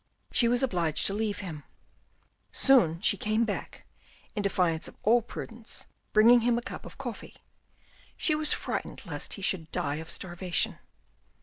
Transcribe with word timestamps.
She 0.31 0.47
was 0.47 0.63
obliged 0.63 1.05
to 1.05 1.13
leave 1.13 1.41
him. 1.41 1.63
Soon 2.51 3.01
she 3.01 3.17
came 3.17 3.45
back, 3.45 3.83
in 4.35 4.41
defiance 4.41 4.87
of 4.87 4.97
all 5.03 5.21
prudence, 5.21 5.85
bringing 6.11 6.39
him 6.39 6.57
a 6.57 6.63
cup 6.63 6.87
of 6.87 6.97
coffee. 6.97 7.35
She 8.17 8.33
was 8.33 8.51
frightened 8.51 9.03
lest 9.05 9.33
he 9.33 9.43
should 9.43 9.71
die 9.71 9.97
of 9.97 10.09
starvation. 10.09 10.79